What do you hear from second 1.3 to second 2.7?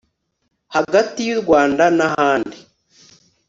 u rwanda nahandi